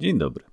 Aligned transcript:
Dzień 0.00 0.18
dobry. 0.18 0.44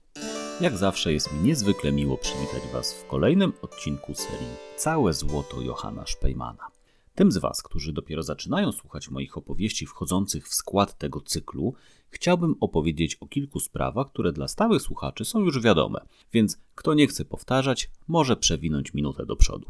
Jak 0.62 0.78
zawsze 0.78 1.14
jest 1.14 1.34
mi 1.34 1.40
niezwykle 1.40 1.92
miło 1.92 2.18
przywitać 2.18 2.62
Was 2.74 2.94
w 2.94 3.08
kolejnym 3.08 3.54
odcinku 3.62 4.14
serii 4.14 4.48
Całe 4.78 5.14
Złoto 5.14 5.62
Johanna 5.62 6.06
Szpejmana. 6.06 6.68
Tym 7.16 7.32
z 7.32 7.38
Was, 7.38 7.62
którzy 7.62 7.94
dopiero 7.94 8.24
zaczynają 8.24 8.72
słuchać 8.72 9.10
moich 9.10 9.38
opowieści 9.38 9.86
wchodzących 9.86 10.48
w 10.48 10.54
skład 10.54 10.98
tego 10.98 11.22
cyklu, 11.22 11.74
chciałbym 12.10 12.56
opowiedzieć 12.60 13.16
o 13.16 13.28
kilku 13.28 13.60
sprawach, 13.60 14.08
które 14.08 14.32
dla 14.32 14.48
stałych 14.48 14.82
słuchaczy 14.82 15.26
są 15.26 15.40
już 15.40 15.62
wiadome, 15.62 16.00
więc 16.34 16.58
kto 16.76 16.94
nie 16.94 17.08
chce 17.08 17.26
powtarzać, 17.26 17.92
może 18.08 18.38
przewinąć 18.38 18.94
minutę 18.94 19.26
do 19.26 19.36
przodu. 19.36 19.68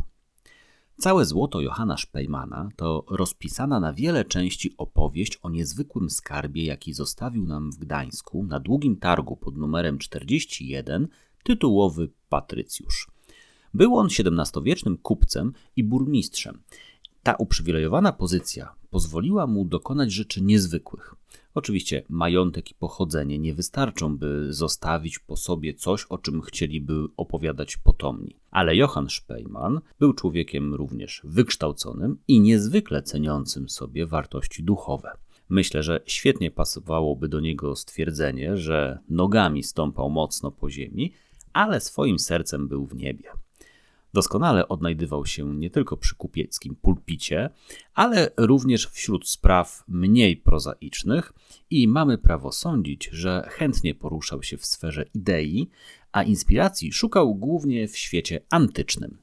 Całe 1.00 1.25
złoto 1.25 1.61
Johanna 1.61 1.98
Szpejmana 1.98 2.70
to 2.75 3.05
rozpisana 3.09 3.79
na 3.79 3.93
wiele 3.93 4.25
części 4.25 4.74
opowieść 4.78 5.39
o 5.42 5.50
niezwykłym 5.50 6.10
skarbie, 6.10 6.65
jaki 6.65 6.93
zostawił 6.93 7.46
nam 7.46 7.71
w 7.71 7.78
Gdańsku 7.78 8.43
na 8.43 8.60
długim 8.60 8.96
targu 8.96 9.37
pod 9.37 9.57
numerem 9.57 9.97
41 9.97 11.07
tytułowy 11.43 12.10
Patrycjusz. 12.29 13.11
Był 13.73 13.97
on 13.97 14.07
XVII-wiecznym 14.07 14.97
kupcem 14.97 15.54
i 15.75 15.83
burmistrzem. 15.83 16.61
Ta 17.23 17.36
uprzywilejowana 17.36 18.11
pozycja 18.11 18.75
pozwoliła 18.89 19.48
mu 19.48 19.65
dokonać 19.65 20.11
rzeczy 20.11 20.42
niezwykłych. 20.42 21.15
Oczywiście 21.54 22.04
majątek 22.10 22.71
i 22.71 22.75
pochodzenie 22.75 23.39
nie 23.39 23.54
wystarczą, 23.54 24.18
by 24.18 24.54
zostawić 24.54 25.19
po 25.19 25.36
sobie 25.36 25.73
coś, 25.73 26.04
o 26.04 26.18
czym 26.18 26.42
chcieliby 26.42 27.06
opowiadać 27.18 27.78
potomni. 27.78 28.36
Ale 28.51 28.75
Johann 28.75 29.10
Speyman 29.10 29.82
był 30.00 30.14
człowiekiem 30.14 30.73
również 30.73 31.21
wykształconym 31.23 32.17
i 32.28 32.39
niezwykle 32.39 33.02
ceniącym 33.02 33.70
sobie 33.70 34.06
wartości 34.06 34.64
duchowe. 34.64 35.11
Myślę, 35.50 35.84
że 35.84 36.02
świetnie 36.06 36.52
pasowałoby 36.52 37.30
do 37.30 37.40
niego 37.40 37.75
stwierdzenie, 37.75 38.58
że 38.58 39.00
nogami 39.09 39.64
stąpał 39.64 40.09
mocno 40.09 40.52
po 40.52 40.70
ziemi, 40.70 41.14
ale 41.53 41.80
swoim 41.80 42.20
sercem 42.20 42.68
był 42.68 42.86
w 42.86 42.95
niebie. 42.95 43.30
Doskonale 44.13 44.67
odnajdywał 44.67 45.25
się 45.25 45.55
nie 45.55 45.69
tylko 45.69 45.97
przy 45.97 46.16
kupieckim 46.16 46.75
pulpicie, 46.75 47.50
ale 47.94 48.31
również 48.38 48.88
wśród 48.88 49.30
spraw 49.30 49.83
mniej 49.88 50.38
prozaicznych 50.38 51.33
i 51.69 51.88
mamy 51.88 52.17
prawo 52.17 52.52
sądzić, 52.52 53.09
że 53.11 53.47
chętnie 53.52 53.95
poruszał 53.95 54.44
się 54.44 54.58
w 54.58 54.66
sferze 54.66 55.05
idei, 55.13 55.69
a 56.11 56.23
inspiracji 56.23 56.94
szukał 56.94 57.35
głównie 57.35 57.88
w 57.88 57.97
świecie 57.97 58.41
antycznym. 58.50 59.17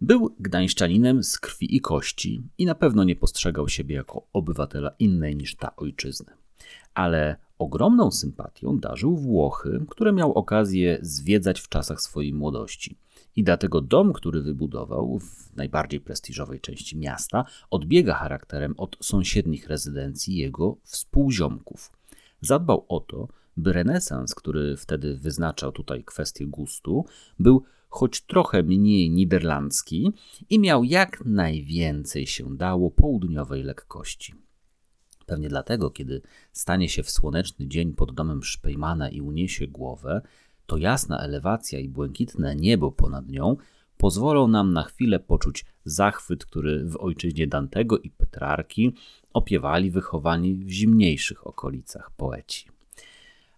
Był 0.00 0.34
gdańszczaninem 0.40 1.22
z 1.24 1.38
krwi 1.38 1.76
i 1.76 1.80
kości 1.80 2.42
i 2.58 2.66
na 2.66 2.74
pewno 2.74 3.04
nie 3.04 3.16
postrzegał 3.16 3.68
siebie 3.68 3.94
jako 3.94 4.26
obywatela 4.32 4.90
innej 4.98 5.36
niż 5.36 5.56
ta 5.56 5.76
ojczyzny. 5.76 6.32
Ale 6.94 7.36
ogromną 7.58 8.10
sympatią 8.10 8.78
darzył 8.78 9.16
Włochy, 9.16 9.86
które 9.88 10.12
miał 10.12 10.32
okazję 10.32 10.98
zwiedzać 11.02 11.60
w 11.60 11.68
czasach 11.68 12.00
swojej 12.00 12.32
młodości. 12.32 12.98
I 13.36 13.44
dlatego 13.44 13.80
dom, 13.80 14.12
który 14.12 14.42
wybudował 14.42 15.18
w 15.18 15.56
najbardziej 15.56 16.00
prestiżowej 16.00 16.60
części 16.60 16.96
miasta, 16.96 17.44
odbiega 17.70 18.14
charakterem 18.14 18.74
od 18.76 18.96
sąsiednich 19.00 19.68
rezydencji 19.68 20.36
jego 20.36 20.76
współziomków. 20.82 21.92
Zadbał 22.40 22.86
o 22.88 23.00
to, 23.00 23.28
by 23.56 23.72
renesans, 23.72 24.34
który 24.34 24.76
wtedy 24.76 25.16
wyznaczał 25.16 25.72
tutaj 25.72 26.04
kwestię 26.04 26.46
gustu, 26.46 27.04
był 27.38 27.62
choć 27.88 28.20
trochę 28.20 28.62
mniej 28.62 29.10
niderlandzki 29.10 30.12
i 30.50 30.58
miał 30.58 30.84
jak 30.84 31.24
najwięcej 31.24 32.26
się 32.26 32.56
dało 32.56 32.90
południowej 32.90 33.62
lekkości. 33.62 34.34
Pewnie 35.26 35.48
dlatego, 35.48 35.90
kiedy 35.90 36.22
stanie 36.52 36.88
się 36.88 37.02
w 37.02 37.10
słoneczny 37.10 37.66
dzień 37.66 37.92
pod 37.92 38.14
domem 38.14 38.42
Szpejmana 38.42 39.08
i 39.08 39.20
uniesie 39.20 39.66
głowę, 39.66 40.22
to 40.66 40.76
jasna 40.76 41.18
elewacja 41.18 41.78
i 41.78 41.88
błękitne 41.88 42.56
niebo 42.56 42.92
ponad 42.92 43.28
nią 43.28 43.56
pozwolą 43.96 44.48
nam 44.48 44.72
na 44.72 44.82
chwilę 44.82 45.20
poczuć 45.20 45.64
zachwyt, 45.84 46.44
który 46.44 46.84
w 46.84 46.96
ojczyźnie 46.96 47.46
Dantego 47.46 47.98
i 47.98 48.10
Petrarki 48.10 48.94
opiewali 49.32 49.90
wychowani 49.90 50.54
w 50.54 50.70
zimniejszych 50.70 51.46
okolicach 51.46 52.10
poeci. 52.16 52.68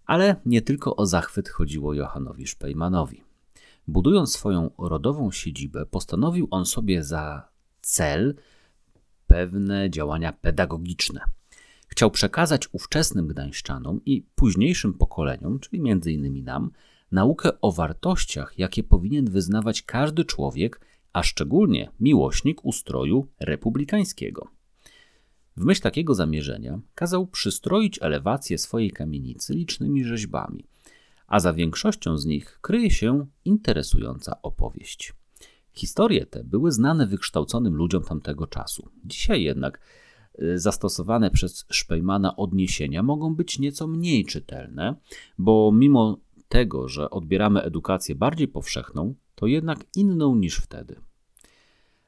Ale 0.06 0.36
nie 0.46 0.62
tylko 0.62 0.96
o 0.96 1.06
zachwyt 1.06 1.48
chodziło 1.48 1.94
Johanowi 1.94 2.46
Szpejmanowi. 2.46 3.22
Budując 3.88 4.32
swoją 4.32 4.70
rodową 4.78 5.30
siedzibę, 5.30 5.86
postanowił 5.86 6.48
on 6.50 6.66
sobie 6.66 7.04
za 7.04 7.48
cel 7.80 8.34
pewne 9.26 9.90
działania 9.90 10.32
pedagogiczne. 10.32 11.20
Chciał 11.88 12.10
przekazać 12.10 12.68
ówczesnym 12.72 13.26
gdańszczanom 13.26 14.00
i 14.06 14.26
późniejszym 14.34 14.94
pokoleniom, 14.94 15.58
czyli 15.60 15.82
między 15.82 16.12
innymi 16.12 16.42
nam, 16.42 16.70
naukę 17.12 17.60
o 17.60 17.72
wartościach, 17.72 18.58
jakie 18.58 18.82
powinien 18.82 19.30
wyznawać 19.30 19.82
każdy 19.82 20.24
człowiek, 20.24 20.80
a 21.12 21.22
szczególnie 21.22 21.90
miłośnik 22.00 22.64
ustroju 22.64 23.26
republikańskiego. 23.40 24.48
W 25.56 25.64
myśl 25.64 25.82
takiego 25.82 26.14
zamierzenia 26.14 26.80
kazał 26.94 27.26
przystroić 27.26 27.98
elewację 28.02 28.58
swojej 28.58 28.90
kamienicy 28.90 29.54
licznymi 29.54 30.04
rzeźbami, 30.04 30.64
a 31.26 31.40
za 31.40 31.52
większością 31.52 32.18
z 32.18 32.26
nich 32.26 32.58
kryje 32.60 32.90
się 32.90 33.26
interesująca 33.44 34.42
opowieść. 34.42 35.14
Historie 35.72 36.26
te 36.26 36.44
były 36.44 36.72
znane 36.72 37.06
wykształconym 37.06 37.74
ludziom 37.74 38.02
tamtego 38.02 38.46
czasu. 38.46 38.88
Dzisiaj 39.04 39.42
jednak 39.42 39.80
y, 40.42 40.58
zastosowane 40.58 41.30
przez 41.30 41.66
Szpejmana 41.70 42.36
odniesienia 42.36 43.02
mogą 43.02 43.34
być 43.34 43.58
nieco 43.58 43.86
mniej 43.86 44.24
czytelne, 44.24 44.94
bo 45.38 45.72
mimo 45.72 46.18
tego, 46.48 46.88
że 46.88 47.10
odbieramy 47.10 47.62
edukację 47.62 48.14
bardziej 48.14 48.48
powszechną, 48.48 49.14
to 49.34 49.46
jednak 49.46 49.78
inną 49.96 50.36
niż 50.36 50.56
wtedy. 50.56 51.00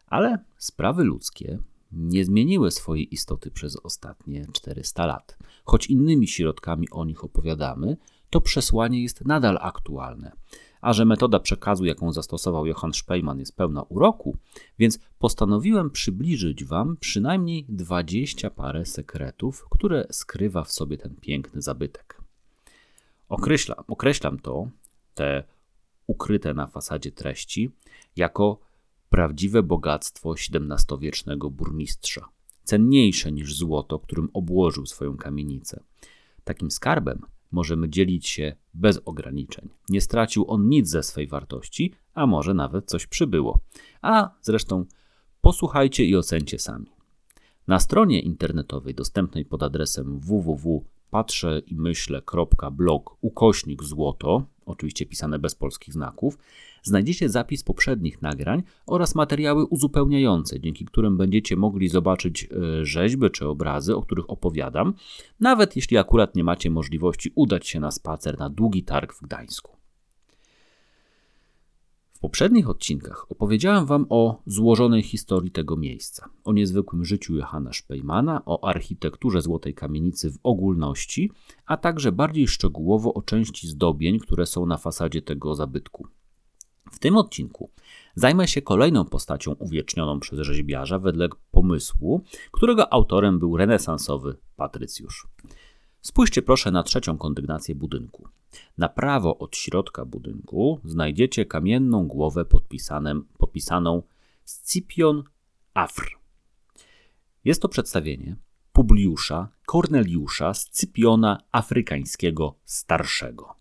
Ale 0.06 0.44
sprawy 0.58 1.04
ludzkie 1.04 1.58
nie 1.92 2.24
zmieniły 2.24 2.70
swojej 2.70 3.14
istoty 3.14 3.50
przez 3.50 3.76
ostatnie 3.76 4.46
400 4.52 5.06
lat. 5.06 5.38
Choć 5.64 5.86
innymi 5.86 6.28
środkami 6.28 6.90
o 6.90 7.04
nich 7.04 7.24
opowiadamy, 7.24 7.96
to 8.30 8.40
przesłanie 8.40 9.02
jest 9.02 9.24
nadal 9.24 9.58
aktualne. 9.60 10.32
A 10.80 10.92
że 10.92 11.04
metoda 11.04 11.40
przekazu, 11.40 11.84
jaką 11.84 12.12
zastosował 12.12 12.66
Johann 12.66 12.92
Speyman, 12.92 13.38
jest 13.38 13.56
pełna 13.56 13.82
uroku, 13.82 14.36
więc 14.78 14.98
postanowiłem 15.18 15.90
przybliżyć 15.90 16.64
Wam 16.64 16.96
przynajmniej 16.96 17.66
dwadzieścia 17.68 18.50
parę 18.50 18.86
sekretów, 18.86 19.66
które 19.70 20.06
skrywa 20.10 20.64
w 20.64 20.72
sobie 20.72 20.98
ten 20.98 21.16
piękny 21.16 21.62
zabytek. 21.62 22.09
Określam, 23.30 23.84
określam 23.88 24.38
to, 24.38 24.68
te 25.14 25.44
ukryte 26.06 26.54
na 26.54 26.66
fasadzie 26.66 27.12
treści, 27.12 27.70
jako 28.16 28.60
prawdziwe 29.08 29.62
bogactwo 29.62 30.32
XVII-wiecznego 30.32 31.50
burmistrza, 31.50 32.28
cenniejsze 32.64 33.32
niż 33.32 33.56
złoto, 33.56 33.98
którym 33.98 34.28
obłożył 34.32 34.86
swoją 34.86 35.16
kamienicę. 35.16 35.82
Takim 36.44 36.70
skarbem 36.70 37.22
możemy 37.50 37.88
dzielić 37.88 38.28
się 38.28 38.56
bez 38.74 39.00
ograniczeń. 39.04 39.68
Nie 39.88 40.00
stracił 40.00 40.50
on 40.50 40.68
nic 40.68 40.88
ze 40.88 41.02
swej 41.02 41.26
wartości, 41.26 41.94
a 42.14 42.26
może 42.26 42.54
nawet 42.54 42.86
coś 42.86 43.06
przybyło. 43.06 43.60
A 44.02 44.30
zresztą 44.42 44.84
posłuchajcie 45.40 46.04
i 46.04 46.16
ocencie 46.16 46.58
sami. 46.58 46.90
Na 47.66 47.78
stronie 47.78 48.20
internetowej 48.20 48.94
dostępnej 48.94 49.44
pod 49.44 49.62
adresem 49.62 50.20
www 50.20 50.84
patrzę 51.10 51.62
i 51.66 51.74
myślę, 51.74 52.22
blog, 52.72 53.16
ukośnik 53.20 53.82
złoto, 53.82 54.46
oczywiście 54.66 55.06
pisane 55.06 55.38
bez 55.38 55.54
polskich 55.54 55.94
znaków, 55.94 56.38
znajdziecie 56.82 57.28
zapis 57.28 57.62
poprzednich 57.62 58.22
nagrań 58.22 58.62
oraz 58.86 59.14
materiały 59.14 59.64
uzupełniające, 59.66 60.60
dzięki 60.60 60.84
którym 60.84 61.16
będziecie 61.16 61.56
mogli 61.56 61.88
zobaczyć 61.88 62.44
e, 62.44 62.84
rzeźby 62.84 63.30
czy 63.30 63.48
obrazy, 63.48 63.96
o 63.96 64.02
których 64.02 64.30
opowiadam, 64.30 64.94
nawet 65.40 65.76
jeśli 65.76 65.98
akurat 65.98 66.34
nie 66.34 66.44
macie 66.44 66.70
możliwości 66.70 67.32
udać 67.34 67.68
się 67.68 67.80
na 67.80 67.90
spacer 67.90 68.38
na 68.38 68.50
długi 68.50 68.82
targ 68.82 69.14
w 69.14 69.22
Gdańsku. 69.22 69.79
W 72.20 72.28
poprzednich 72.30 72.68
odcinkach 72.68 73.26
opowiedziałem 73.28 73.86
Wam 73.86 74.06
o 74.08 74.42
złożonej 74.46 75.02
historii 75.02 75.50
tego 75.50 75.76
miejsca, 75.76 76.28
o 76.44 76.52
niezwykłym 76.52 77.04
życiu 77.04 77.36
Johanna 77.36 77.72
Szpejmana, 77.72 78.42
o 78.44 78.68
architekturze 78.68 79.42
Złotej 79.42 79.74
Kamienicy 79.74 80.30
w 80.30 80.38
ogólności, 80.42 81.30
a 81.66 81.76
także 81.76 82.12
bardziej 82.12 82.48
szczegółowo 82.48 83.14
o 83.14 83.22
części 83.22 83.68
zdobień, 83.68 84.18
które 84.18 84.46
są 84.46 84.66
na 84.66 84.76
fasadzie 84.76 85.22
tego 85.22 85.54
zabytku. 85.54 86.06
W 86.92 86.98
tym 86.98 87.16
odcinku 87.16 87.70
zajmę 88.14 88.48
się 88.48 88.62
kolejną 88.62 89.04
postacią 89.04 89.52
uwiecznioną 89.52 90.20
przez 90.20 90.40
rzeźbiarza 90.40 90.98
wedle 90.98 91.28
pomysłu, 91.50 92.24
którego 92.52 92.92
autorem 92.92 93.38
był 93.38 93.56
renesansowy 93.56 94.36
Patrycjusz. 94.56 95.26
Spójrzcie 96.02 96.42
proszę 96.42 96.70
na 96.70 96.82
trzecią 96.82 97.18
kondygnację 97.18 97.74
budynku. 97.74 98.28
Na 98.78 98.88
prawo 98.88 99.38
od 99.38 99.56
środka 99.56 100.04
budynku 100.04 100.80
znajdziecie 100.84 101.46
kamienną 101.46 102.06
głowę 102.06 102.44
podpisaną 103.38 104.02
Scipion 104.46 105.24
Afr. 105.74 106.18
Jest 107.44 107.62
to 107.62 107.68
przedstawienie 107.68 108.36
Publiusza 108.72 109.48
Korneliusza 109.66 110.54
Scypiona 110.54 111.38
Afrykańskiego 111.52 112.54
Starszego. 112.64 113.54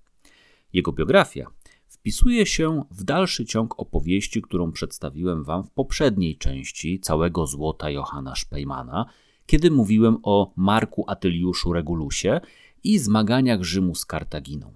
Jego 0.73 0.91
biografia 0.91 1.51
wpisuje 1.87 2.45
się 2.45 2.83
w 2.91 3.03
dalszy 3.03 3.45
ciąg 3.45 3.79
opowieści, 3.79 4.41
którą 4.41 4.71
przedstawiłem 4.71 5.43
Wam 5.43 5.63
w 5.63 5.71
poprzedniej 5.71 6.37
części 6.37 6.99
całego 6.99 7.47
złota 7.47 7.89
Johanna 7.89 8.35
Szpejmana, 8.35 9.05
kiedy 9.49 9.71
mówiłem 9.71 10.17
o 10.23 10.53
Marku 10.55 11.03
Atyliuszu 11.07 11.73
Regulusie 11.73 12.41
i 12.83 12.99
zmaganiach 12.99 13.63
Rzymu 13.63 13.95
z 13.95 14.05
Kartaginą. 14.05 14.73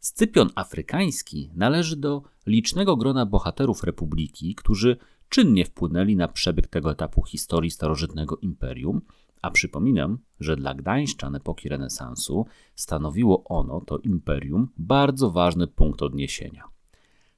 Scypion 0.00 0.50
Afrykański 0.54 1.50
należy 1.54 1.96
do 1.96 2.22
licznego 2.46 2.96
grona 2.96 3.26
bohaterów 3.26 3.84
Republiki, 3.84 4.54
którzy 4.54 4.96
czynnie 5.28 5.64
wpłynęli 5.64 6.16
na 6.16 6.28
przebieg 6.28 6.66
tego 6.66 6.90
etapu 6.90 7.22
historii 7.22 7.70
starożytnego 7.70 8.36
imperium, 8.36 9.00
a 9.42 9.50
przypominam, 9.50 10.18
że 10.40 10.56
dla 10.56 10.74
Gdańszczan 10.74 11.34
epoki 11.34 11.68
renesansu 11.68 12.46
stanowiło 12.74 13.44
ono, 13.44 13.80
to 13.80 13.98
imperium, 13.98 14.68
bardzo 14.76 15.30
ważny 15.30 15.66
punkt 15.66 16.02
odniesienia. 16.02 16.64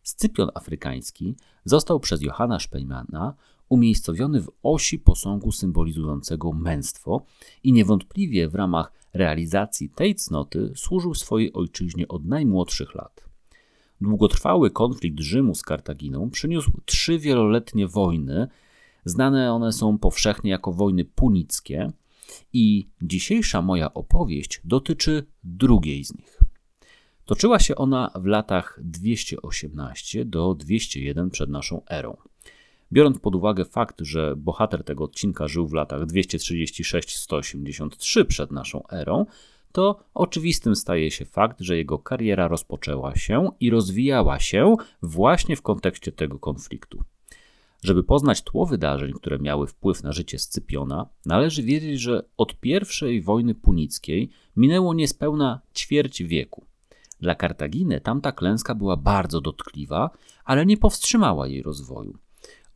Scypion 0.02 0.50
afrykański 0.54 1.36
został 1.64 2.00
przez 2.00 2.22
Johanna 2.22 2.58
Szpejmana 2.58 3.34
umiejscowiony 3.70 4.40
w 4.40 4.50
osi 4.62 4.98
posągu 4.98 5.52
symbolizującego 5.52 6.52
męstwo 6.52 7.24
i 7.62 7.72
niewątpliwie 7.72 8.48
w 8.48 8.54
ramach 8.54 8.92
realizacji 9.14 9.90
tej 9.90 10.14
cnoty 10.14 10.72
służył 10.76 11.14
swojej 11.14 11.52
ojczyźnie 11.52 12.08
od 12.08 12.24
najmłodszych 12.24 12.94
lat. 12.94 13.24
Długotrwały 14.00 14.70
konflikt 14.70 15.20
Rzymu 15.20 15.54
z 15.54 15.62
Kartaginą 15.62 16.30
przyniósł 16.30 16.70
trzy 16.84 17.18
wieloletnie 17.18 17.86
wojny, 17.86 18.48
znane 19.04 19.52
one 19.52 19.72
są 19.72 19.98
powszechnie 19.98 20.50
jako 20.50 20.72
wojny 20.72 21.04
punickie, 21.04 21.92
i 22.52 22.88
dzisiejsza 23.02 23.62
moja 23.62 23.94
opowieść 23.94 24.60
dotyczy 24.64 25.26
drugiej 25.44 26.04
z 26.04 26.14
nich. 26.14 26.40
Toczyła 27.24 27.58
się 27.58 27.74
ona 27.74 28.10
w 28.14 28.24
latach 28.24 28.80
218 28.82 30.24
do 30.24 30.54
201 30.54 31.30
przed 31.30 31.50
naszą 31.50 31.82
erą. 31.90 32.16
Biorąc 32.92 33.18
pod 33.18 33.34
uwagę 33.34 33.64
fakt, 33.64 34.00
że 34.00 34.36
bohater 34.36 34.84
tego 34.84 35.04
odcinka 35.04 35.48
żył 35.48 35.66
w 35.66 35.72
latach 35.72 36.06
236-183 36.06 38.24
przed 38.24 38.50
naszą 38.50 38.82
erą, 38.92 39.26
to 39.72 40.00
oczywistym 40.14 40.76
staje 40.76 41.10
się 41.10 41.24
fakt, 41.24 41.60
że 41.60 41.76
jego 41.76 41.98
kariera 41.98 42.48
rozpoczęła 42.48 43.16
się 43.16 43.48
i 43.60 43.70
rozwijała 43.70 44.38
się 44.38 44.76
właśnie 45.02 45.56
w 45.56 45.62
kontekście 45.62 46.12
tego 46.12 46.38
konfliktu. 46.38 47.04
Żeby 47.84 48.04
poznać 48.04 48.42
tło 48.42 48.66
wydarzeń, 48.66 49.12
które 49.12 49.38
miały 49.38 49.66
wpływ 49.66 50.02
na 50.02 50.12
życie 50.12 50.38
Scypiona, 50.38 51.08
należy 51.26 51.62
wiedzieć, 51.62 52.00
że 52.00 52.22
od 52.36 52.60
pierwszej 52.60 53.22
wojny 53.22 53.54
punickiej 53.54 54.30
minęło 54.56 54.94
niespełna 54.94 55.60
ćwierć 55.74 56.22
wieku. 56.22 56.66
Dla 57.20 57.34
Kartaginy 57.34 58.00
tamta 58.00 58.32
klęska 58.32 58.74
była 58.74 58.96
bardzo 58.96 59.40
dotkliwa, 59.40 60.10
ale 60.44 60.66
nie 60.66 60.76
powstrzymała 60.76 61.48
jej 61.48 61.62
rozwoju. 61.62 62.18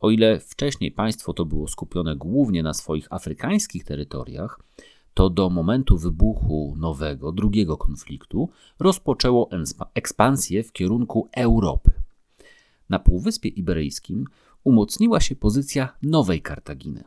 O 0.05 0.09
ile 0.09 0.39
wcześniej 0.39 0.91
państwo 0.91 1.33
to 1.33 1.45
było 1.45 1.67
skupione 1.67 2.15
głównie 2.15 2.63
na 2.63 2.73
swoich 2.73 3.13
afrykańskich 3.13 3.83
terytoriach, 3.83 4.59
to 5.13 5.29
do 5.29 5.49
momentu 5.49 5.97
wybuchu 5.97 6.75
nowego, 6.77 7.31
drugiego 7.31 7.77
konfliktu 7.77 8.49
rozpoczęło 8.79 9.49
ekspansję 9.93 10.63
w 10.63 10.71
kierunku 10.71 11.27
Europy. 11.31 11.91
Na 12.89 12.99
Półwyspie 12.99 13.49
Iberyjskim 13.49 14.25
umocniła 14.63 15.19
się 15.19 15.35
pozycja 15.35 15.97
nowej 16.03 16.41
Kartaginy, 16.41 17.03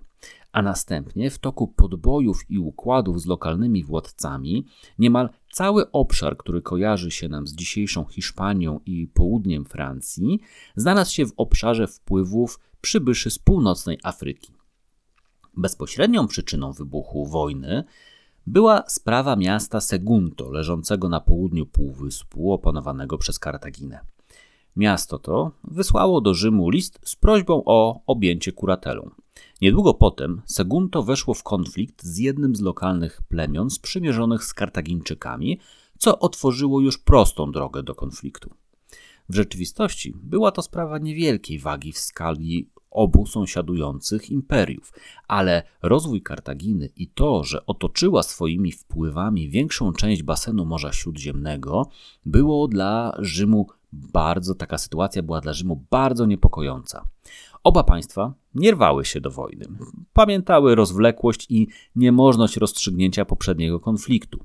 a 0.53 0.63
następnie 0.63 1.31
w 1.31 1.39
toku 1.39 1.69
podbojów 1.69 2.51
i 2.51 2.59
układów 2.59 3.21
z 3.21 3.27
lokalnymi 3.27 3.85
władcami 3.85 4.67
niemal 4.99 5.29
cały 5.53 5.91
obszar, 5.91 6.37
który 6.37 6.63
kojarzy 6.63 7.11
się 7.11 7.29
nam 7.29 7.47
z 7.47 7.55
dzisiejszą 7.55 8.05
Hiszpanią 8.05 8.81
i 8.87 9.07
południem 9.07 9.65
Francji, 9.65 10.41
znalazł 10.77 11.15
się 11.15 11.27
w 11.27 11.33
obszarze 11.37 11.87
wpływów 11.87 12.61
przybyszy 12.81 13.31
z 13.31 13.39
północnej 13.39 13.99
Afryki. 14.03 14.53
Bezpośrednią 15.57 16.27
przyczyną 16.27 16.73
wybuchu 16.73 17.27
wojny 17.27 17.85
była 18.47 18.85
sprawa 18.87 19.37
miasta 19.37 19.81
Segunto, 19.81 20.51
leżącego 20.51 21.09
na 21.09 21.21
południu 21.21 21.67
półwyspu 21.67 22.53
opanowanego 22.53 23.19
przez 23.19 23.39
Kartaginę. 23.39 24.01
Miasto 24.77 25.19
to 25.19 25.53
wysłało 25.65 26.21
do 26.21 26.35
Rzymu 26.35 26.71
list 26.71 27.01
z 27.05 27.17
prośbą 27.17 27.63
o 27.65 28.01
objęcie 28.07 28.53
kuratelą. 28.53 29.11
Niedługo 29.61 29.95
potem 29.95 30.43
Segunto 30.47 31.03
weszło 31.03 31.35
w 31.35 31.43
konflikt 31.43 32.03
z 32.03 32.19
jednym 32.19 32.57
z 32.57 32.61
lokalnych 32.61 33.23
plemion 33.29 33.71
sprzymierzonych 33.71 34.45
z 34.45 34.55
Kartagińczykami, 34.55 35.59
co 35.99 36.19
otworzyło 36.19 36.81
już 36.81 36.99
prostą 36.99 37.53
drogę 37.53 37.83
do 37.83 37.95
konfliktu. 37.95 38.51
W 39.29 39.35
rzeczywistości 39.35 40.15
była 40.23 40.51
to 40.53 40.63
sprawa 40.63 40.99
niewielkiej 40.99 41.59
wagi 41.59 41.93
w 41.93 41.99
skali 41.99 42.71
obu 42.91 43.27
sąsiadujących 43.27 44.31
imperiów, 44.31 44.93
ale 45.29 45.63
rozwój 45.83 46.23
Kartaginy 46.23 46.89
i 46.97 47.09
to, 47.09 47.45
że 47.45 47.67
otoczyła 47.67 48.23
swoimi 48.23 48.73
wpływami 48.73 49.49
większą 49.49 49.93
część 49.93 50.23
basenu 50.23 50.65
Morza 50.65 50.93
Śródziemnego, 50.93 51.89
było 52.27 52.69
dla 52.69 53.17
Rzymu 53.19 53.67
bardzo, 53.93 54.55
taka 54.55 54.79
sytuacja 54.79 55.23
była 55.23 55.41
dla 55.41 55.53
Rzymu 55.53 55.85
bardzo 55.91 56.27
niepokojąca. 56.27 57.09
Oba 57.65 57.85
państwa 57.85 58.35
nie 58.55 58.73
rwały 58.73 59.05
się 59.05 59.21
do 59.21 59.31
wojny. 59.31 59.67
Pamiętały 60.13 60.75
rozwlekłość 60.75 61.47
i 61.51 61.69
niemożność 61.97 62.57
rozstrzygnięcia 62.57 63.25
poprzedniego 63.25 63.81
konfliktu. 63.81 64.45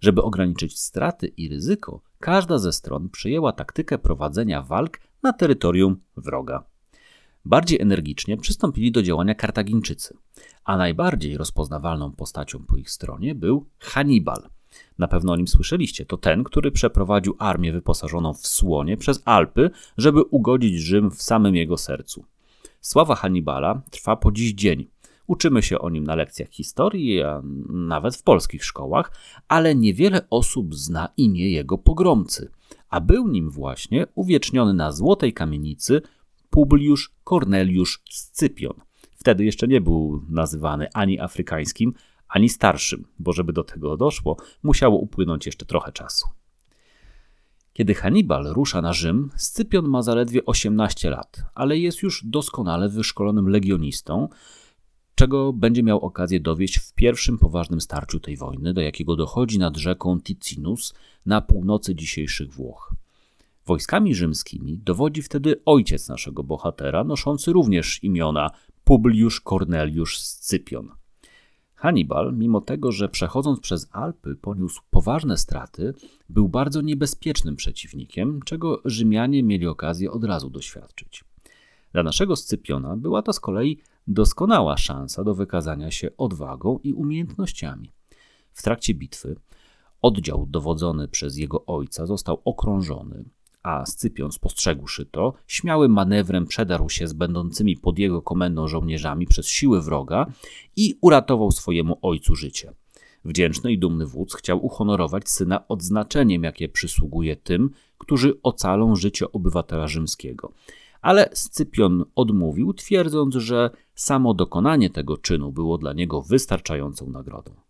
Żeby 0.00 0.22
ograniczyć 0.22 0.78
straty 0.78 1.26
i 1.26 1.48
ryzyko, 1.48 2.02
każda 2.18 2.58
ze 2.58 2.72
stron 2.72 3.08
przyjęła 3.08 3.52
taktykę 3.52 3.98
prowadzenia 3.98 4.62
walk 4.62 5.00
na 5.22 5.32
terytorium 5.32 5.96
wroga. 6.16 6.64
Bardziej 7.44 7.80
energicznie 7.80 8.36
przystąpili 8.36 8.92
do 8.92 9.02
działania 9.02 9.34
Kartagińczycy, 9.34 10.16
a 10.64 10.76
najbardziej 10.76 11.36
rozpoznawalną 11.36 12.12
postacią 12.12 12.64
po 12.64 12.76
ich 12.76 12.90
stronie 12.90 13.34
był 13.34 13.66
Hannibal– 13.78 14.48
na 14.98 15.08
pewno 15.08 15.32
o 15.32 15.36
nim 15.36 15.48
słyszeliście. 15.48 16.06
To 16.06 16.16
ten, 16.16 16.44
który 16.44 16.70
przeprowadził 16.70 17.36
armię 17.38 17.72
wyposażoną 17.72 18.34
w 18.34 18.46
słonie 18.46 18.96
przez 18.96 19.22
Alpy, 19.24 19.70
żeby 19.98 20.22
ugodzić 20.22 20.80
Rzym 20.80 21.10
w 21.10 21.22
samym 21.22 21.56
jego 21.56 21.76
sercu. 21.76 22.24
Sława 22.80 23.14
Hannibala 23.14 23.82
trwa 23.90 24.16
po 24.16 24.32
dziś 24.32 24.52
dzień. 24.52 24.88
Uczymy 25.26 25.62
się 25.62 25.78
o 25.78 25.90
nim 25.90 26.04
na 26.04 26.14
lekcjach 26.14 26.50
historii, 26.50 27.22
a 27.22 27.42
nawet 27.68 28.16
w 28.16 28.22
polskich 28.22 28.64
szkołach, 28.64 29.12
ale 29.48 29.74
niewiele 29.74 30.26
osób 30.30 30.74
zna 30.74 31.08
imię 31.16 31.50
jego 31.50 31.78
pogromcy, 31.78 32.50
a 32.88 33.00
był 33.00 33.28
nim 33.28 33.50
właśnie 33.50 34.06
uwieczniony 34.14 34.74
na 34.74 34.92
złotej 34.92 35.32
kamienicy 35.32 36.02
Publiusz 36.50 37.14
Corneliusz 37.24 38.02
Scypion. 38.10 38.80
Wtedy 39.16 39.44
jeszcze 39.44 39.68
nie 39.68 39.80
był 39.80 40.22
nazywany 40.28 40.88
ani 40.94 41.20
afrykańskim, 41.20 41.92
ani 42.28 42.48
starszym, 42.48 43.04
bo 43.18 43.32
żeby 43.32 43.52
do 43.52 43.64
tego 43.64 43.96
doszło, 43.96 44.36
musiało 44.62 44.98
upłynąć 44.98 45.46
jeszcze 45.46 45.66
trochę 45.66 45.92
czasu. 45.92 46.39
Kiedy 47.72 47.94
Hannibal 47.94 48.44
rusza 48.44 48.82
na 48.82 48.92
Rzym, 48.92 49.30
Scypion 49.36 49.88
ma 49.88 50.02
zaledwie 50.02 50.44
18 50.46 51.10
lat, 51.10 51.42
ale 51.54 51.78
jest 51.78 52.02
już 52.02 52.24
doskonale 52.26 52.88
wyszkolonym 52.88 53.48
legionistą, 53.48 54.28
czego 55.14 55.52
będzie 55.52 55.82
miał 55.82 56.00
okazję 56.00 56.40
dowieść 56.40 56.78
w 56.78 56.92
pierwszym 56.94 57.38
poważnym 57.38 57.80
starciu 57.80 58.20
tej 58.20 58.36
wojny, 58.36 58.72
do 58.72 58.80
jakiego 58.80 59.16
dochodzi 59.16 59.58
nad 59.58 59.76
rzeką 59.76 60.20
Ticinus 60.20 60.94
na 61.26 61.40
północy 61.40 61.94
dzisiejszych 61.94 62.52
Włoch. 62.52 62.94
Wojskami 63.66 64.14
rzymskimi 64.14 64.78
dowodzi 64.78 65.22
wtedy 65.22 65.60
ojciec 65.64 66.08
naszego 66.08 66.44
bohatera, 66.44 67.04
noszący 67.04 67.52
również 67.52 68.04
imiona 68.04 68.50
Publiusz 68.84 69.40
Corneliusz 69.40 70.18
Scypion. 70.18 70.99
Hannibal, 71.80 72.34
mimo 72.34 72.60
tego, 72.60 72.92
że 72.92 73.08
przechodząc 73.08 73.60
przez 73.60 73.88
Alpy 73.92 74.36
poniósł 74.36 74.82
poważne 74.90 75.36
straty, 75.36 75.94
był 76.28 76.48
bardzo 76.48 76.80
niebezpiecznym 76.80 77.56
przeciwnikiem, 77.56 78.40
czego 78.44 78.82
Rzymianie 78.84 79.42
mieli 79.42 79.66
okazję 79.66 80.10
od 80.10 80.24
razu 80.24 80.50
doświadczyć. 80.50 81.24
Dla 81.92 82.02
naszego 82.02 82.36
Scypiona 82.36 82.96
była 82.96 83.22
to 83.22 83.32
z 83.32 83.40
kolei 83.40 83.78
doskonała 84.06 84.76
szansa 84.76 85.24
do 85.24 85.34
wykazania 85.34 85.90
się 85.90 86.16
odwagą 86.16 86.78
i 86.82 86.92
umiejętnościami. 86.92 87.92
W 88.52 88.62
trakcie 88.62 88.94
bitwy 88.94 89.36
oddział 90.02 90.46
dowodzony 90.46 91.08
przez 91.08 91.36
jego 91.36 91.66
ojca 91.66 92.06
został 92.06 92.42
okrążony, 92.44 93.24
a 93.62 93.86
Scypion, 93.86 94.32
spostrzegłszy 94.32 95.06
to, 95.06 95.34
śmiałym 95.46 95.92
manewrem 95.92 96.46
przedarł 96.46 96.88
się 96.88 97.08
z 97.08 97.12
będącymi 97.12 97.76
pod 97.76 97.98
jego 97.98 98.22
komendą 98.22 98.68
żołnierzami 98.68 99.26
przez 99.26 99.46
siły 99.48 99.82
wroga 99.82 100.26
i 100.76 100.98
uratował 101.00 101.50
swojemu 101.50 101.98
ojcu 102.02 102.34
życie. 102.36 102.72
Wdzięczny 103.24 103.72
i 103.72 103.78
dumny 103.78 104.06
wódz 104.06 104.34
chciał 104.34 104.64
uhonorować 104.64 105.28
syna 105.28 105.68
odznaczeniem, 105.68 106.42
jakie 106.42 106.68
przysługuje 106.68 107.36
tym, 107.36 107.70
którzy 107.98 108.42
ocalą 108.42 108.96
życie 108.96 109.32
obywatela 109.32 109.88
rzymskiego. 109.88 110.52
ale 111.02 111.28
Scypion 111.32 112.04
odmówił, 112.14 112.74
twierdząc, 112.74 113.34
że 113.34 113.70
samo 113.94 114.34
dokonanie 114.34 114.90
tego 114.90 115.16
czynu 115.16 115.52
było 115.52 115.78
dla 115.78 115.92
niego 115.92 116.22
wystarczającą 116.22 117.10
nagrodą. 117.10 117.69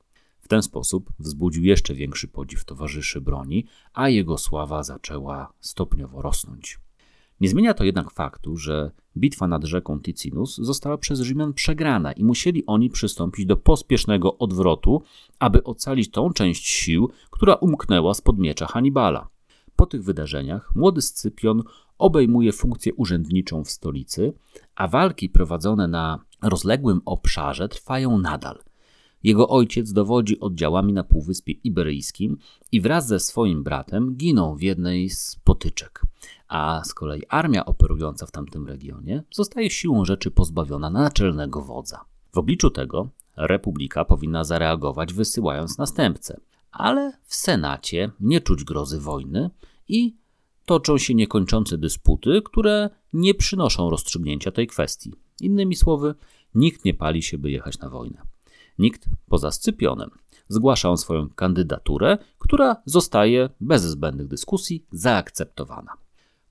Ten 0.50 0.62
sposób 0.62 1.12
wzbudził 1.19 1.64
jeszcze 1.64 1.95
większy 1.95 2.28
podziw 2.28 2.64
towarzyszy 2.64 3.21
broni, 3.21 3.66
a 3.95 4.09
jego 4.09 4.38
sława 4.38 4.83
zaczęła 4.83 5.52
stopniowo 5.61 6.23
rosnąć. 6.23 6.78
Nie 7.40 7.49
zmienia 7.49 7.75
to 7.75 7.85
jednak 7.85 8.11
faktu, 8.11 8.57
że 8.57 8.90
bitwa 9.16 9.49
nad 9.49 9.64
rzeką 9.64 10.00
Ticinus 10.00 10.57
została 10.57 10.99
przez 10.99 11.21
Rzymian 11.21 11.52
przegrana 11.54 12.12
i 12.12 12.25
musieli 12.25 12.66
oni 12.66 12.90
przystąpić 12.90 13.47
do 13.47 13.57
pospiesznego 13.57 14.38
odwrotu, 14.38 15.02
aby 15.38 15.64
ocalić 15.64 16.11
tą 16.11 16.33
część 16.33 16.66
sił, 16.66 17.11
która 17.30 17.54
umknęła 17.54 18.14
spod 18.14 18.38
miecza 18.38 18.66
Hannibala. 18.66 19.28
Po 19.76 19.87
tych 19.87 20.04
wydarzeniach 20.04 20.73
młody 20.75 21.02
Scypion 21.02 21.62
obejmuje 21.99 22.52
funkcję 22.52 22.95
urzędniczą 22.95 23.64
w 23.64 23.71
stolicy, 23.71 24.33
a 24.75 24.88
walki 24.88 25.28
prowadzone 25.28 25.88
na 25.88 26.25
rozległym 26.42 27.00
obszarze 27.04 27.69
trwają 27.69 28.19
nadal. 28.19 28.70
Jego 29.23 29.49
ojciec 29.49 29.93
dowodzi 29.93 30.41
oddziałami 30.41 30.93
na 30.93 31.05
Półwyspie 31.05 31.53
Iberyjskim 31.53 32.37
i 32.73 32.81
wraz 32.81 33.07
ze 33.07 33.21
swoim 33.21 33.62
bratem 33.62 34.17
giną 34.17 34.57
w 34.57 34.62
jednej 34.62 35.11
z 35.11 35.37
potyczek, 35.45 36.03
a 36.49 36.83
z 36.85 36.95
kolei 36.95 37.23
armia 37.29 37.65
operująca 37.65 38.27
w 38.27 38.31
tamtym 38.31 38.67
regionie 38.67 39.23
zostaje 39.31 39.71
siłą 39.71 40.05
rzeczy 40.05 40.31
pozbawiona 40.31 40.91
naczelnego 40.91 41.62
wodza. 41.62 42.05
W 42.33 42.39
obliczu 42.39 42.71
tego 42.71 43.09
Republika 43.37 44.05
powinna 44.05 44.45
zareagować 44.45 45.12
wysyłając 45.12 45.79
następcę, 45.79 46.41
ale 46.73 47.12
w 47.25 47.35
Senacie 47.35 48.11
nie 48.21 48.41
czuć 48.41 48.65
grozy 48.65 49.00
wojny 49.00 49.50
i 49.89 50.17
toczą 50.67 50.99
się 50.99 51.15
niekończące 51.15 51.79
dysputy, 51.79 52.43
które 52.45 52.91
nie 53.12 53.35
przynoszą 53.35 53.91
rozstrzygnięcia 53.91 54.50
tej 54.50 54.67
kwestii. 54.67 55.12
Innymi 55.41 55.77
słowy, 55.77 56.15
nikt 56.55 56.85
nie 56.85 56.95
pali 56.95 57.23
się, 57.23 57.39
by 57.39 57.50
jechać 57.50 57.79
na 57.79 57.91
wojnę. 57.91 58.30
Nikt 58.79 59.09
poza 59.29 59.50
Scypionem. 59.50 60.11
Zgłasza 60.49 60.91
on 60.91 60.97
swoją 60.97 61.29
kandydaturę, 61.29 62.19
która 62.39 62.77
zostaje 62.85 63.50
bez 63.61 63.83
zbędnych 63.83 64.29
dyskusji 64.29 64.87
zaakceptowana. 64.93 65.93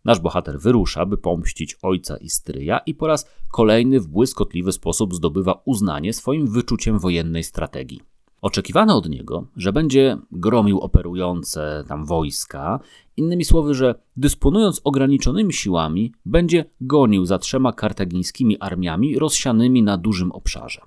Nasz 0.06 0.20
bohater 0.20 0.60
wyrusza, 0.60 1.06
by 1.06 1.18
pomścić 1.18 1.78
ojca 1.82 2.18
i 2.18 2.30
stryja 2.30 2.80
i 2.80 2.96
po 2.96 3.08
raz 3.08 3.30
kolejny 3.52 4.00
w 4.00 4.08
błyskotliwy 4.08 4.72
sposób 4.72 5.16
zdobywa 5.16 5.62
uznanie 5.66 6.14
swoim 6.14 6.48
wyczuciem 6.48 7.00
wojennej 7.00 7.44
strategii. 7.44 8.02
Oczekiwano 8.42 8.98
od 8.98 9.10
niego, 9.10 9.48
że 9.56 9.74
będzie 9.74 10.18
gromił 10.32 10.80
operujące 10.80 11.84
tam 11.88 12.06
wojska, 12.06 12.80
innymi 13.18 13.46
słowy, 13.46 13.74
że 13.74 13.96
dysponując 14.18 14.82
ograniczonymi 14.84 15.54
siłami, 15.54 16.14
będzie 16.26 16.66
gonił 16.82 17.26
za 17.26 17.40
trzema 17.40 17.74
kartagińskimi 17.74 18.58
armiami 18.60 19.20
rozsianymi 19.20 19.84
na 19.84 19.98
dużym 19.98 20.32
obszarze. 20.32 20.82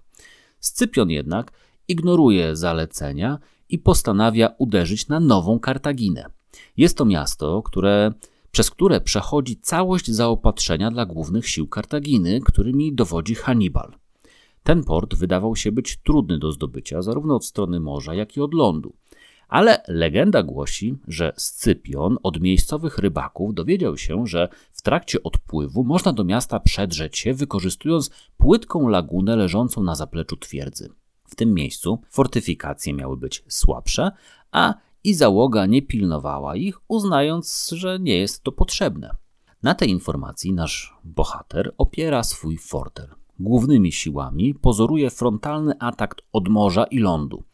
Scypion 0.63 1.11
jednak 1.11 1.53
ignoruje 1.89 2.57
zalecenia 2.57 3.39
i 3.69 3.79
postanawia 3.79 4.55
uderzyć 4.59 5.09
na 5.09 5.21
nową 5.21 5.61
Kartaginę. 5.61 6.27
Jest 6.77 6.99
to 6.99 7.05
miasto, 7.05 7.63
które, 7.63 8.13
przez 8.51 8.71
które 8.71 9.01
przechodzi 9.01 9.57
całość 9.57 10.11
zaopatrzenia 10.11 10.91
dla 10.91 11.07
głównych 11.07 11.49
sił 11.49 11.69
Kartaginy, 11.69 12.41
którymi 12.41 12.95
dowodzi 12.95 13.35
Hannibal. 13.35 13.93
Ten 14.63 14.85
port 14.85 15.15
wydawał 15.15 15.57
się 15.57 15.73
być 15.73 15.97
trudny 15.97 16.39
do 16.39 16.53
zdobycia 16.53 17.03
zarówno 17.03 17.37
od 17.37 17.45
strony 17.45 17.81
morza, 17.81 18.15
jak 18.15 18.37
i 18.37 18.41
od 18.41 18.55
lądu. 18.55 18.93
Ale 19.53 19.83
legenda 19.89 20.43
głosi, 20.43 20.99
że 21.09 21.33
Scypion 21.37 22.19
od 22.23 22.41
miejscowych 22.41 22.99
rybaków 22.99 23.55
dowiedział 23.55 23.97
się, 23.97 24.27
że 24.27 24.49
w 24.73 24.83
trakcie 24.83 25.23
odpływu 25.23 25.85
można 25.85 26.13
do 26.13 26.25
miasta 26.25 26.61
przedrzeć 26.61 27.19
się, 27.19 27.35
wykorzystując 27.35 28.11
płytką 28.37 28.89
lagunę 28.89 29.37
leżącą 29.37 29.83
na 29.83 29.95
zapleczu 29.95 30.37
twierdzy. 30.37 30.89
W 31.25 31.35
tym 31.35 31.55
miejscu 31.55 32.01
fortyfikacje 32.11 32.95
miały 32.95 33.17
być 33.17 33.45
słabsze, 33.49 34.11
a 34.53 34.75
i 35.05 35.15
załoga 35.15 35.67
nie 35.67 35.83
pilnowała 35.83 36.57
ich, 36.57 36.79
uznając, 36.89 37.71
że 37.77 37.99
nie 38.01 38.19
jest 38.19 38.43
to 38.43 38.53
potrzebne. 38.53 39.17
Na 39.63 39.75
tej 39.75 39.91
informacji 39.91 40.53
nasz 40.53 40.97
bohater 41.05 41.75
opiera 41.79 42.23
swój 42.23 42.59
fortel. 42.59 43.09
Głównymi 43.41 43.93
siłami 43.93 44.55
pozoruje 44.55 45.11
frontalny 45.11 45.75
atak 45.79 46.15
od 46.33 46.49
morza 46.49 46.85
i 46.85 46.99
lądu, 46.99 47.45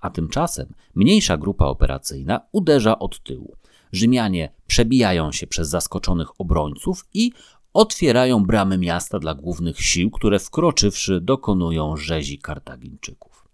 a 0.00 0.10
tymczasem 0.10 0.74
mniejsza 0.94 1.36
grupa 1.36 1.66
operacyjna 1.66 2.40
uderza 2.52 2.98
od 2.98 3.22
tyłu. 3.22 3.56
Rzymianie 3.92 4.52
przebijają 4.66 5.32
się 5.32 5.46
przez 5.46 5.68
zaskoczonych 5.68 6.40
obrońców 6.40 7.06
i 7.14 7.32
otwierają 7.74 8.44
bramy 8.44 8.78
miasta 8.78 9.18
dla 9.18 9.34
głównych 9.34 9.80
sił, 9.80 10.10
które 10.10 10.38
wkroczywszy 10.38 11.20
dokonują 11.20 11.96
rzezi 11.96 12.38
Kartagińczyków. 12.38 13.48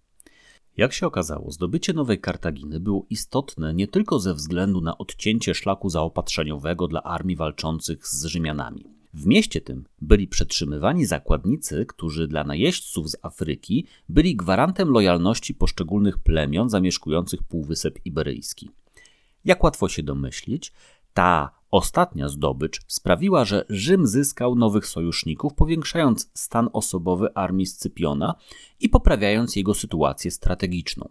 Jak 0.77 0.93
się 0.93 1.07
okazało, 1.07 1.51
zdobycie 1.51 1.93
Nowej 1.93 2.21
Kartaginy 2.21 2.81
było 2.81 3.07
istotne 3.11 3.75
nie 3.75 3.89
tylko 3.89 4.19
ze 4.19 4.35
względu 4.35 4.81
na 4.81 4.99
odcięcie 4.99 5.55
szlaku 5.55 5.91
zaopatrzeniowego 5.91 6.89
dla 6.89 7.03
armii 7.03 7.37
walczących 7.37 8.07
z 8.07 8.25
Rzymianami. 8.25 8.94
W 9.15 9.27
mieście 9.27 9.61
tym 9.61 9.85
byli 10.01 10.29
przetrzymywani 10.29 11.07
zakładnicy, 11.07 11.87
którzy 11.87 12.29
dla 12.29 12.45
najeźdźców 12.45 13.11
z 13.11 13.17
Afryki 13.23 13.87
byli 14.09 14.37
gwarantem 14.37 14.89
lojalności 14.89 15.55
poszczególnych 15.55 16.19
plemion 16.19 16.71
zamieszkujących 16.71 17.43
Półwysep 17.43 17.99
Iberyjski. 18.05 18.71
Jak 19.45 19.65
łatwo 19.65 19.89
się 19.89 20.03
domyślić, 20.03 20.73
ta 21.13 21.51
ostatnia 21.71 22.29
zdobycz 22.29 22.81
sprawiła, 22.87 23.45
że 23.45 23.65
Rzym 23.69 24.07
zyskał 24.07 24.55
nowych 24.55 24.87
sojuszników, 24.87 25.55
powiększając 25.55 26.31
stan 26.35 26.69
osobowy 26.73 27.35
armii 27.35 27.67
Scypiona 27.67 28.35
i 28.81 28.89
poprawiając 28.89 29.57
jego 29.57 29.75
sytuację 29.75 30.31
strategiczną. 30.31 31.09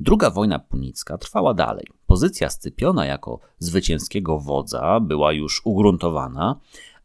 Druga 0.00 0.30
wojna 0.30 0.58
punicka 0.58 1.18
trwała 1.18 1.54
dalej. 1.54 1.86
Pozycja 2.06 2.50
Scypiona 2.50 3.06
jako 3.06 3.40
zwycięskiego 3.58 4.38
wodza 4.38 5.00
była 5.00 5.32
już 5.32 5.62
ugruntowana, 5.64 6.60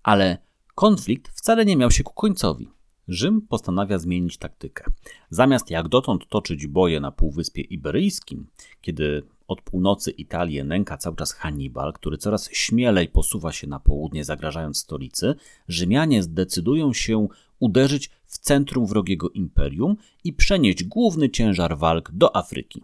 ale 0.05 0.37
konflikt 0.75 1.27
wcale 1.27 1.65
nie 1.65 1.77
miał 1.77 1.91
się 1.91 2.03
ku 2.03 2.13
końcowi. 2.13 2.69
Rzym 3.07 3.41
postanawia 3.41 3.99
zmienić 3.99 4.37
taktykę. 4.37 4.83
Zamiast 5.29 5.69
jak 5.69 5.87
dotąd 5.87 6.29
toczyć 6.29 6.67
boje 6.67 6.99
na 6.99 7.11
Półwyspie 7.11 7.61
Iberyjskim, 7.61 8.47
kiedy 8.81 9.23
od 9.47 9.61
północy 9.61 10.11
Italię 10.11 10.63
nęka 10.63 10.97
cały 10.97 11.15
czas 11.15 11.31
Hannibal, 11.33 11.93
który 11.93 12.17
coraz 12.17 12.49
śmielej 12.51 13.07
posuwa 13.07 13.51
się 13.51 13.67
na 13.67 13.79
południe, 13.79 14.25
zagrażając 14.25 14.77
stolicy, 14.77 15.35
Rzymianie 15.67 16.23
zdecydują 16.23 16.93
się 16.93 17.27
uderzyć 17.59 18.09
w 18.25 18.37
centrum 18.37 18.85
wrogiego 18.85 19.29
imperium 19.29 19.95
i 20.23 20.33
przenieść 20.33 20.83
główny 20.83 21.29
ciężar 21.29 21.77
walk 21.77 22.11
do 22.11 22.35
Afryki. 22.35 22.83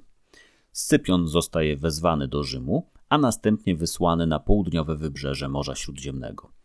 Scypion 0.72 1.28
zostaje 1.28 1.78
wezwany 1.78 2.28
do 2.28 2.44
Rzymu, 2.44 2.88
a 3.10 3.18
następnie 3.18 3.76
wysłany 3.76 4.28
na 4.28 4.40
południowe 4.40 4.96
wybrzeże 4.96 5.50
Morza 5.50 5.76
Śródziemnego. 5.76 6.61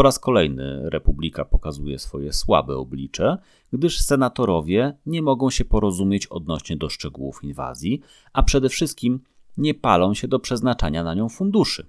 Po 0.00 0.04
raz 0.04 0.18
kolejny 0.18 0.90
Republika 0.90 1.44
pokazuje 1.44 1.98
swoje 1.98 2.32
słabe 2.32 2.76
oblicze, 2.76 3.38
gdyż 3.72 4.00
senatorowie 4.00 4.96
nie 5.06 5.22
mogą 5.22 5.50
się 5.50 5.64
porozumieć 5.64 6.26
odnośnie 6.26 6.76
do 6.76 6.88
szczegółów 6.88 7.44
inwazji, 7.44 8.00
a 8.32 8.42
przede 8.42 8.68
wszystkim 8.68 9.20
nie 9.56 9.74
palą 9.74 10.14
się 10.14 10.28
do 10.28 10.38
przeznaczania 10.38 11.04
na 11.04 11.14
nią 11.14 11.28
funduszy. 11.28 11.86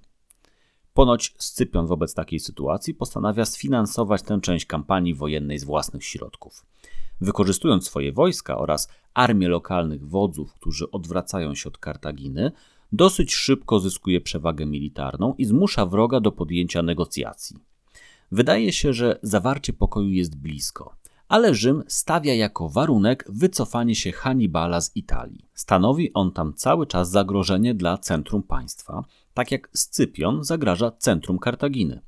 Ponoć 0.94 1.34
Scypion 1.38 1.86
wobec 1.86 2.14
takiej 2.14 2.40
sytuacji 2.40 2.94
postanawia 2.94 3.44
sfinansować 3.44 4.22
tę 4.22 4.40
część 4.40 4.66
kampanii 4.66 5.14
wojennej 5.14 5.58
z 5.58 5.64
własnych 5.64 6.04
środków. 6.04 6.66
Wykorzystując 7.20 7.86
swoje 7.86 8.12
wojska 8.12 8.58
oraz 8.58 8.88
armię 9.14 9.48
lokalnych 9.48 10.08
wodzów, 10.08 10.54
którzy 10.54 10.90
odwracają 10.90 11.54
się 11.54 11.68
od 11.68 11.78
Kartaginy, 11.78 12.52
dosyć 12.92 13.34
szybko 13.34 13.80
zyskuje 13.80 14.20
przewagę 14.20 14.66
militarną 14.66 15.34
i 15.38 15.44
zmusza 15.44 15.86
wroga 15.86 16.20
do 16.20 16.32
podjęcia 16.32 16.82
negocjacji. 16.82 17.71
Wydaje 18.32 18.72
się, 18.72 18.92
że 18.92 19.18
zawarcie 19.22 19.72
pokoju 19.72 20.10
jest 20.10 20.36
blisko, 20.36 20.96
ale 21.28 21.54
Rzym 21.54 21.82
stawia 21.86 22.34
jako 22.34 22.68
warunek 22.68 23.24
wycofanie 23.28 23.94
się 23.94 24.12
Hannibala 24.12 24.80
z 24.80 24.96
Italii. 24.96 25.48
Stanowi 25.54 26.12
on 26.12 26.32
tam 26.32 26.54
cały 26.54 26.86
czas 26.86 27.10
zagrożenie 27.10 27.74
dla 27.74 27.98
centrum 27.98 28.42
państwa, 28.42 29.04
tak 29.34 29.52
jak 29.52 29.68
Scypion 29.74 30.44
zagraża 30.44 30.90
centrum 30.90 31.38
Kartaginy. 31.38 32.00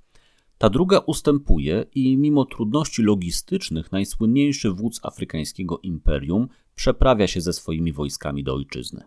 Ta 0.58 0.70
druga 0.70 0.98
ustępuje 0.98 1.84
i 1.94 2.16
mimo 2.16 2.44
trudności 2.44 3.02
logistycznych 3.02 3.92
najsłynniejszy 3.92 4.70
wódz 4.70 5.00
afrykańskiego 5.02 5.78
imperium 5.78 6.48
przeprawia 6.74 7.26
się 7.26 7.40
ze 7.40 7.52
swoimi 7.52 7.92
wojskami 7.92 8.44
do 8.44 8.54
ojczyzny. 8.54 9.04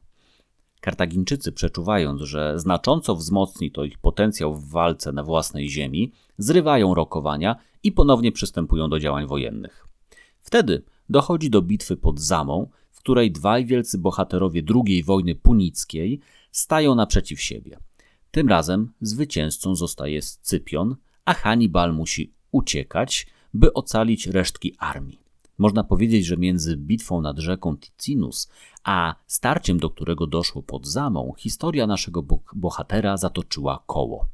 Kartagińczycy, 0.82 1.52
przeczuwając, 1.52 2.22
że 2.22 2.60
znacząco 2.60 3.16
wzmocni 3.16 3.72
to 3.72 3.84
ich 3.84 3.98
potencjał 3.98 4.56
w 4.56 4.70
walce 4.70 5.12
na 5.12 5.24
własnej 5.24 5.70
ziemi, 5.70 6.12
zrywają 6.38 6.94
rokowania 6.94 7.56
i 7.84 7.92
ponownie 7.92 8.32
przystępują 8.32 8.90
do 8.90 9.00
działań 9.00 9.28
wojennych. 9.28 9.88
Wtedy 10.40 10.84
dochodzi 11.10 11.50
do 11.50 11.62
bitwy 11.62 11.98
pod 11.98 12.20
Zamą, 12.20 12.70
w 12.92 13.00
której 13.00 13.32
dwaj 13.32 13.66
wielcy 13.66 13.98
bohaterowie 13.98 14.62
II 14.86 15.04
wojny 15.04 15.36
punickiej 15.36 16.20
stają 16.52 16.96
naprzeciw 16.96 17.42
siebie. 17.42 17.78
Tym 18.32 18.50
razem 18.50 18.94
zwycięzcą 19.02 19.76
zostaje 19.76 20.22
Scypion, 20.22 20.96
a 21.26 21.34
Hannibal 21.34 21.94
musi 21.94 22.34
uciekać, 22.52 23.28
by 23.54 23.74
ocalić 23.74 24.28
resztki 24.28 24.76
armii. 24.78 25.27
Można 25.58 25.84
powiedzieć, 25.84 26.26
że 26.26 26.38
między 26.38 26.78
bitwą 26.78 27.22
nad 27.22 27.40
rzeką 27.40 27.78
Ticinus 27.78 28.52
a 28.84 29.16
starciem, 29.28 29.80
do 29.80 29.90
którego 29.90 30.28
doszło 30.28 30.64
pod 30.64 30.88
Zamą, 30.88 31.34
historia 31.38 31.88
naszego 31.88 32.24
bohatera 32.56 33.18
zatoczyła 33.18 33.84
koło. 33.88 34.26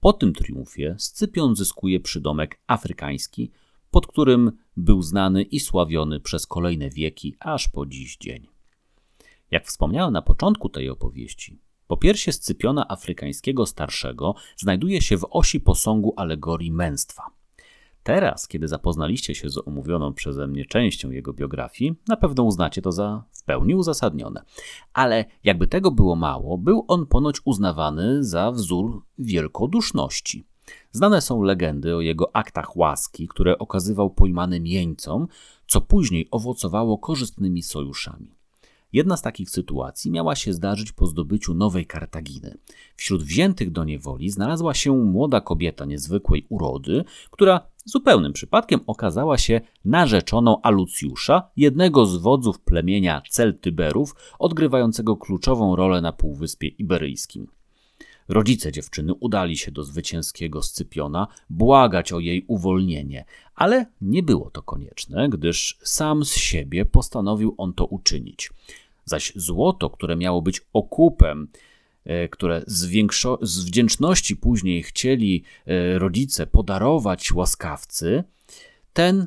Po 0.00 0.12
tym 0.12 0.32
triumfie 0.32 0.94
Scypion 0.98 1.56
zyskuje 1.56 2.00
przydomek 2.00 2.60
afrykański, 2.66 3.50
pod 3.90 4.06
którym 4.06 4.52
był 4.76 5.02
znany 5.02 5.42
i 5.42 5.60
sławiony 5.60 6.20
przez 6.20 6.46
kolejne 6.46 6.90
wieki, 6.90 7.36
aż 7.40 7.68
po 7.68 7.86
dziś 7.86 8.16
dzień. 8.16 8.46
Jak 9.50 9.66
wspomniałem 9.66 10.12
na 10.12 10.22
początku 10.22 10.68
tej 10.68 10.90
opowieści, 10.90 11.58
popiersie 11.86 12.32
Scypiona 12.32 12.88
afrykańskiego 12.88 13.66
starszego 13.66 14.34
znajduje 14.56 15.02
się 15.02 15.18
w 15.18 15.26
osi 15.30 15.60
posągu 15.60 16.14
alegorii 16.16 16.72
męstwa– 16.72 17.22
Teraz, 18.08 18.48
kiedy 18.48 18.68
zapoznaliście 18.68 19.34
się 19.34 19.50
z 19.50 19.58
omówioną 19.68 20.14
przeze 20.14 20.46
mnie 20.46 20.64
częścią 20.64 21.10
jego 21.10 21.32
biografii, 21.32 21.94
na 22.06 22.16
pewno 22.16 22.42
uznacie 22.42 22.82
to 22.82 22.92
za 22.92 23.24
w 23.32 23.44
pełni 23.44 23.74
uzasadnione. 23.74 24.42
Ale 24.92 25.24
jakby 25.44 25.66
tego 25.66 25.90
było 25.90 26.16
mało, 26.16 26.58
był 26.58 26.84
on 26.88 27.06
ponoć 27.06 27.40
uznawany 27.44 28.24
za 28.24 28.52
wzór 28.52 29.02
wielkoduszności. 29.18 30.44
Znane 30.92 31.20
są 31.20 31.42
legendy 31.42 31.96
o 31.96 32.00
jego 32.00 32.36
aktach 32.36 32.76
łaski, 32.76 33.28
które 33.28 33.58
okazywał 33.58 34.10
pojmanym 34.10 34.66
jeńcom, 34.66 35.26
co 35.66 35.80
później 35.80 36.28
owocowało 36.30 36.98
korzystnymi 36.98 37.62
sojuszami. 37.62 38.38
Jedna 38.92 39.16
z 39.16 39.22
takich 39.22 39.50
sytuacji 39.50 40.10
miała 40.10 40.36
się 40.36 40.52
zdarzyć 40.52 40.92
po 40.92 41.06
zdobyciu 41.06 41.54
Nowej 41.54 41.86
Kartaginy. 41.86 42.58
Wśród 42.96 43.22
wziętych 43.22 43.70
do 43.70 43.84
niewoli 43.84 44.30
znalazła 44.30 44.74
się 44.74 44.92
młoda 44.92 45.40
kobieta 45.40 45.84
niezwykłej 45.84 46.46
urody, 46.48 47.04
która 47.30 47.60
zupełnym 47.88 48.32
przypadkiem 48.32 48.80
okazała 48.86 49.38
się 49.38 49.60
narzeczoną 49.84 50.62
Alucjusza, 50.62 51.50
jednego 51.56 52.06
z 52.06 52.16
wodzów 52.16 52.60
plemienia 52.60 53.22
Celtyberów, 53.30 54.14
odgrywającego 54.38 55.16
kluczową 55.16 55.76
rolę 55.76 56.00
na 56.00 56.12
Półwyspie 56.12 56.68
Iberyjskim. 56.68 57.46
Rodzice 58.28 58.72
dziewczyny 58.72 59.14
udali 59.14 59.56
się 59.56 59.70
do 59.70 59.84
zwycięskiego 59.84 60.62
Scypiona 60.62 61.26
błagać 61.50 62.12
o 62.12 62.20
jej 62.20 62.44
uwolnienie, 62.48 63.24
ale 63.54 63.86
nie 64.00 64.22
było 64.22 64.50
to 64.50 64.62
konieczne, 64.62 65.28
gdyż 65.28 65.78
sam 65.82 66.24
z 66.24 66.34
siebie 66.34 66.84
postanowił 66.84 67.54
on 67.58 67.72
to 67.72 67.86
uczynić. 67.86 68.50
Zaś 69.04 69.32
złoto, 69.36 69.90
które 69.90 70.16
miało 70.16 70.42
być 70.42 70.60
okupem, 70.72 71.48
które 72.30 72.62
z, 72.66 72.86
większo- 72.86 73.38
z 73.42 73.64
wdzięczności 73.64 74.36
później 74.36 74.82
chcieli 74.82 75.44
e, 75.66 75.98
rodzice 75.98 76.46
podarować 76.46 77.32
łaskawcy, 77.32 78.24
ten 78.92 79.26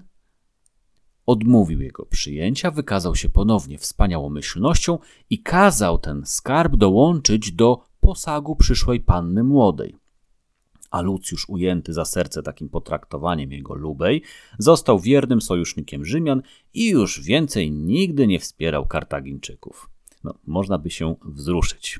odmówił 1.25 1.81
jego 1.81 2.05
przyjęcia, 2.05 2.71
wykazał 2.71 3.15
się 3.15 3.29
ponownie 3.29 3.77
wspaniałomyślnością 3.77 4.99
i 5.29 5.43
kazał 5.43 5.97
ten 5.97 6.21
skarb 6.25 6.75
dołączyć 6.75 7.51
do 7.51 7.83
posagu 7.99 8.55
przyszłej 8.55 8.99
panny 8.99 9.43
młodej. 9.43 9.95
A 10.91 11.01
Lucjusz, 11.01 11.49
ujęty 11.49 11.93
za 11.93 12.05
serce 12.05 12.43
takim 12.43 12.69
potraktowaniem 12.69 13.51
jego 13.51 13.75
lubej, 13.75 14.21
został 14.59 14.99
wiernym 14.99 15.41
sojusznikiem 15.41 16.05
Rzymian 16.05 16.41
i 16.73 16.89
już 16.89 17.21
więcej 17.21 17.71
nigdy 17.71 18.27
nie 18.27 18.39
wspierał 18.39 18.87
Kartagińczyków. 18.87 19.89
No, 20.23 20.33
można 20.47 20.77
by 20.77 20.89
się 20.89 21.15
wzruszyć. 21.25 21.99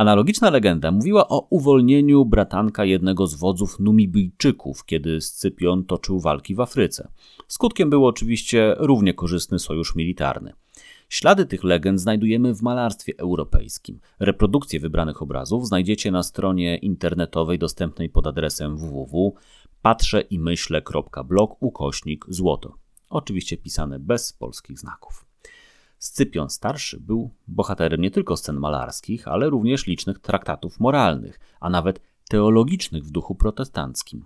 Analogiczna 0.00 0.50
legenda 0.50 0.90
mówiła 0.90 1.28
o 1.28 1.46
uwolnieniu 1.50 2.24
bratanka 2.24 2.84
jednego 2.84 3.26
z 3.26 3.34
wodzów 3.34 3.80
Numibijczyków, 3.80 4.84
kiedy 4.84 5.20
Scypion 5.20 5.84
toczył 5.84 6.20
walki 6.20 6.54
w 6.54 6.60
Afryce. 6.60 7.08
Skutkiem 7.48 7.90
był 7.90 8.06
oczywiście 8.06 8.74
równie 8.78 9.14
korzystny 9.14 9.58
sojusz 9.58 9.96
militarny. 9.96 10.52
Ślady 11.08 11.46
tych 11.46 11.64
legend 11.64 12.00
znajdujemy 12.00 12.54
w 12.54 12.62
malarstwie 12.62 13.12
europejskim. 13.18 14.00
Reprodukcje 14.20 14.80
wybranych 14.80 15.22
obrazów 15.22 15.66
znajdziecie 15.66 16.10
na 16.10 16.22
stronie 16.22 16.76
internetowej 16.76 17.58
dostępnej 17.58 18.08
pod 18.08 18.26
adresem 18.26 18.76
www.patrzeimyśle.blog 18.76 21.62
ukośnik 21.62 22.24
złoto. 22.28 22.74
Oczywiście 23.10 23.56
pisane 23.56 23.98
bez 23.98 24.32
polskich 24.32 24.78
znaków. 24.78 25.29
Scypion 26.00 26.50
Starszy 26.50 27.00
był 27.00 27.30
bohaterem 27.48 28.00
nie 28.00 28.10
tylko 28.10 28.36
scen 28.36 28.56
malarskich, 28.56 29.28
ale 29.28 29.50
również 29.50 29.86
licznych 29.86 30.18
traktatów 30.18 30.80
moralnych, 30.80 31.40
a 31.60 31.70
nawet 31.70 32.00
teologicznych 32.28 33.04
w 33.04 33.10
duchu 33.10 33.34
protestanckim. 33.34 34.24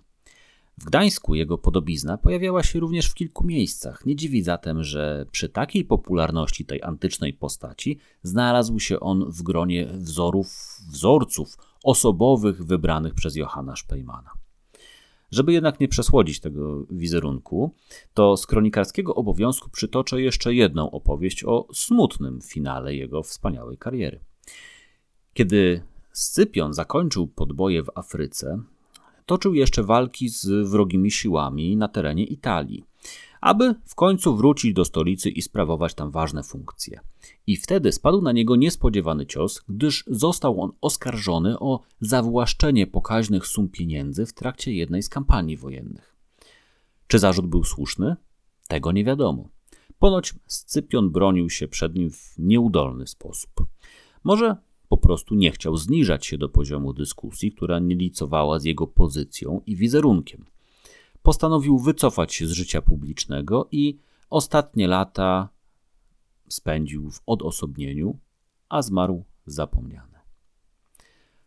W 0.77 0.85
Gdańsku 0.85 1.35
jego 1.35 1.57
podobizna 1.57 2.17
pojawiała 2.17 2.63
się 2.63 2.79
również 2.79 3.09
w 3.09 3.13
kilku 3.13 3.43
miejscach. 3.43 4.05
Nie 4.05 4.15
dziwi 4.15 4.43
zatem, 4.43 4.83
że 4.83 5.25
przy 5.31 5.49
takiej 5.49 5.85
popularności 5.85 6.65
tej 6.65 6.83
antycznej 6.83 7.33
postaci 7.33 7.99
znalazł 8.23 8.79
się 8.79 8.99
on 8.99 9.31
w 9.31 9.41
gronie 9.41 9.85
wzorów, 9.85 10.79
wzorców 10.91 11.57
osobowych 11.83 12.65
wybranych 12.65 13.13
przez 13.13 13.35
Johanna 13.35 13.75
Szpejmana. 13.75 14.44
Żeby 15.35 15.53
jednak 15.53 15.79
nie 15.79 15.87
przesłodzić 15.87 16.39
tego 16.39 16.85
wizerunku, 16.89 17.71
to 18.13 18.37
z 18.37 18.45
kronikarskiego 18.45 19.15
obowiązku 19.15 19.69
przytoczę 19.69 20.21
jeszcze 20.21 20.53
jedną 20.53 20.91
opowieść 20.91 21.43
o 21.43 21.67
smutnym 21.73 22.39
finale 22.41 22.95
jego 22.95 23.23
wspaniałej 23.23 23.77
kariery. 23.77 24.19
Kiedy 25.33 25.81
Scypion 26.11 26.73
zakończył 26.73 27.27
podboje 27.27 27.83
w 27.83 27.89
Afryce, 27.95 28.61
toczył 29.25 29.53
jeszcze 29.53 29.83
walki 29.83 30.29
z 30.29 30.69
wrogimi 30.69 31.11
siłami 31.11 31.77
na 31.77 31.87
terenie 31.87 32.23
Italii, 32.23 32.83
aby 33.45 33.75
w 33.85 33.95
końcu 33.95 34.35
wrócić 34.35 34.73
do 34.73 34.85
stolicy 34.85 35.29
i 35.29 35.41
sprawować 35.41 35.93
tam 35.93 36.11
ważne 36.11 36.43
funkcje. 36.43 36.99
I 37.47 37.57
wtedy 37.57 37.91
spadł 37.91 38.21
na 38.21 38.31
niego 38.31 38.55
niespodziewany 38.55 39.25
cios, 39.25 39.63
gdyż 39.69 40.03
został 40.07 40.61
on 40.61 40.71
oskarżony 40.81 41.59
o 41.59 41.81
zawłaszczenie 42.01 42.87
pokaźnych 42.87 43.47
sum 43.47 43.69
pieniędzy 43.69 44.25
w 44.25 44.33
trakcie 44.33 44.73
jednej 44.73 45.03
z 45.03 45.09
kampanii 45.09 45.57
wojennych. 45.57 46.15
Czy 47.07 47.19
zarzut 47.19 47.45
był 47.45 47.63
słuszny? 47.63 48.15
Tego 48.67 48.91
nie 48.91 49.03
wiadomo. 49.03 49.49
Ponoć 49.99 50.33
Scypion 50.45 51.11
bronił 51.11 51.49
się 51.49 51.67
przed 51.67 51.95
nim 51.95 52.11
w 52.11 52.33
nieudolny 52.37 53.07
sposób. 53.07 53.51
Może 54.23 54.55
po 54.89 54.97
prostu 54.97 55.35
nie 55.35 55.51
chciał 55.51 55.77
zniżać 55.77 56.25
się 56.25 56.37
do 56.37 56.49
poziomu 56.49 56.93
dyskusji, 56.93 57.51
która 57.51 57.79
nie 57.79 57.95
licowała 57.95 58.59
z 58.59 58.63
jego 58.63 58.87
pozycją 58.87 59.61
i 59.65 59.75
wizerunkiem. 59.75 60.45
Postanowił 61.25 61.79
wycofać 61.79 62.33
się 62.33 62.47
z 62.47 62.51
życia 62.51 62.81
publicznego 62.81 63.67
i 63.71 63.97
ostatnie 64.29 64.87
lata 64.87 65.49
spędził 66.49 67.11
w 67.11 67.21
odosobnieniu, 67.25 68.19
a 68.69 68.81
zmarł 68.81 69.23
zapomniany. 69.45 70.19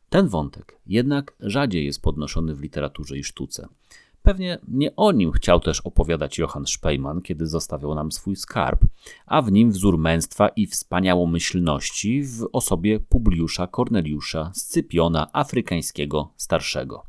Ten 0.08 0.28
wątek 0.28 0.80
jednak 0.86 1.36
rzadziej 1.40 1.86
jest 1.86 2.02
podnoszony 2.02 2.54
w 2.54 2.60
literaturze 2.60 3.18
i 3.18 3.24
sztuce. 3.24 3.68
Pewnie 4.22 4.58
nie 4.68 4.96
o 4.96 5.12
nim 5.12 5.32
chciał 5.32 5.60
też 5.60 5.80
opowiadać 5.80 6.38
Johann 6.38 6.66
Speyman, 6.66 7.22
kiedy 7.22 7.46
zostawiał 7.46 7.94
nam 7.94 8.12
swój 8.12 8.36
skarb, 8.36 8.84
a 9.26 9.42
w 9.42 9.52
nim 9.52 9.70
wzór 9.70 9.98
męstwa 9.98 10.48
i 10.48 10.66
wspaniałomyślności 10.66 12.22
w 12.22 12.48
osobie 12.52 13.00
Publiusza 13.00 13.66
Corneliusza 13.66 14.52
Scypiona 14.54 15.30
Afrykańskiego 15.32 16.32
Starszego. 16.36 17.02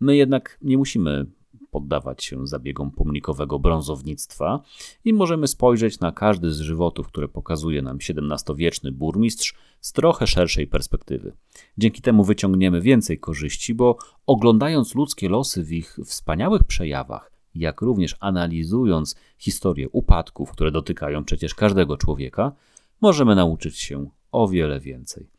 My 0.00 0.16
jednak 0.16 0.58
nie 0.62 0.78
musimy 0.78 1.37
poddawać 1.70 2.24
się 2.24 2.46
zabiegom 2.46 2.90
pomnikowego 2.90 3.58
brązownictwa 3.58 4.62
i 5.04 5.12
możemy 5.12 5.46
spojrzeć 5.46 6.00
na 6.00 6.12
każdy 6.12 6.52
z 6.52 6.60
żywotów, 6.60 7.06
które 7.06 7.28
pokazuje 7.28 7.82
nam 7.82 7.98
XVII-wieczny 8.08 8.92
burmistrz 8.92 9.54
z 9.80 9.92
trochę 9.92 10.26
szerszej 10.26 10.66
perspektywy. 10.66 11.32
Dzięki 11.78 12.02
temu 12.02 12.24
wyciągniemy 12.24 12.80
więcej 12.80 13.18
korzyści, 13.18 13.74
bo 13.74 13.96
oglądając 14.26 14.94
ludzkie 14.94 15.28
losy 15.28 15.64
w 15.64 15.72
ich 15.72 15.98
wspaniałych 16.04 16.64
przejawach, 16.64 17.32
jak 17.54 17.80
również 17.80 18.16
analizując 18.20 19.16
historię 19.38 19.88
upadków, 19.88 20.52
które 20.52 20.70
dotykają 20.70 21.24
przecież 21.24 21.54
każdego 21.54 21.96
człowieka, 21.96 22.52
możemy 23.00 23.34
nauczyć 23.34 23.78
się 23.78 24.10
o 24.32 24.48
wiele 24.48 24.80
więcej. 24.80 25.37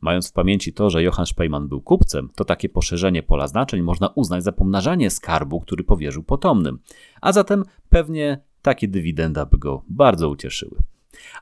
Mając 0.00 0.30
w 0.30 0.32
pamięci 0.32 0.72
to, 0.72 0.90
że 0.90 1.02
Johann 1.02 1.26
Speyman 1.26 1.68
był 1.68 1.80
kupcem, 1.80 2.28
to 2.34 2.44
takie 2.44 2.68
poszerzenie 2.68 3.22
pola 3.22 3.48
znaczeń 3.48 3.82
można 3.82 4.08
uznać 4.08 4.44
za 4.44 4.52
pomnażanie 4.52 5.10
skarbu, 5.10 5.60
który 5.60 5.84
powierzył 5.84 6.22
potomnym. 6.22 6.78
A 7.20 7.32
zatem 7.32 7.64
pewnie 7.88 8.40
takie 8.62 8.88
dywidenda 8.88 9.46
by 9.46 9.58
go 9.58 9.82
bardzo 9.88 10.28
ucieszyły. 10.28 10.76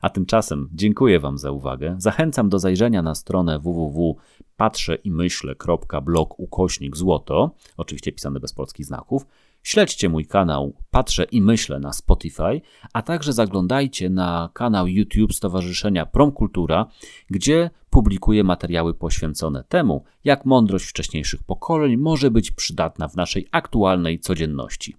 A 0.01 0.09
tymczasem 0.09 0.69
dziękuję 0.73 1.19
Wam 1.19 1.37
za 1.37 1.51
uwagę. 1.51 1.95
Zachęcam 1.97 2.49
do 2.49 2.59
zajrzenia 2.59 3.01
na 3.01 3.15
stronę 3.15 3.59
www.patrzeimyśle.blog 3.59 6.39
ukośnik 6.39 6.97
złoto, 6.97 7.51
oczywiście 7.77 8.11
pisane 8.11 8.39
bez 8.39 8.53
polskich 8.53 8.85
znaków, 8.85 9.25
Śledźcie 9.63 10.09
mój 10.09 10.25
kanał 10.25 10.73
Patrzę 10.91 11.23
i 11.23 11.41
Myślę 11.41 11.79
na 11.79 11.93
Spotify, 11.93 12.61
a 12.93 13.01
także 13.01 13.33
zaglądajcie 13.33 14.09
na 14.09 14.49
kanał 14.53 14.87
YouTube 14.87 15.33
Stowarzyszenia 15.33 16.05
Promkultura, 16.05 16.85
gdzie 17.29 17.69
publikuję 17.89 18.43
materiały 18.43 18.93
poświęcone 18.93 19.63
temu, 19.63 20.03
jak 20.23 20.45
mądrość 20.45 20.85
wcześniejszych 20.85 21.43
pokoleń 21.43 21.97
może 21.97 22.31
być 22.31 22.51
przydatna 22.51 23.07
w 23.07 23.15
naszej 23.15 23.47
aktualnej 23.51 24.19
codzienności. 24.19 24.95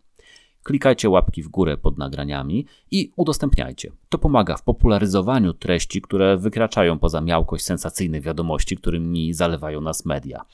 Klikajcie 0.62 1.10
łapki 1.10 1.42
w 1.42 1.48
górę 1.48 1.76
pod 1.76 1.98
nagraniami 1.98 2.66
i 2.90 3.12
udostępniajcie. 3.16 3.92
To 4.08 4.18
pomaga 4.18 4.56
w 4.56 4.62
popularyzowaniu 4.62 5.52
treści, 5.54 6.02
które 6.02 6.36
wykraczają 6.36 6.98
poza 6.98 7.20
miałkość 7.20 7.64
sensacyjnych 7.64 8.22
wiadomości, 8.22 8.76
którymi 8.76 9.34
zalewają 9.34 9.80
nas 9.80 10.06
media. 10.06 10.44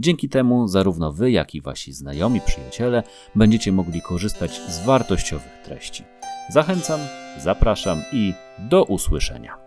Dzięki 0.00 0.28
temu 0.28 0.68
zarówno 0.68 1.12
wy, 1.12 1.30
jak 1.30 1.54
i 1.54 1.60
wasi 1.60 1.92
znajomi, 1.92 2.40
przyjaciele 2.40 3.02
będziecie 3.34 3.72
mogli 3.72 4.02
korzystać 4.02 4.60
z 4.60 4.86
wartościowych 4.86 5.52
treści. 5.64 6.04
Zachęcam, 6.50 7.00
zapraszam 7.38 7.98
i 8.12 8.32
do 8.58 8.84
usłyszenia. 8.84 9.63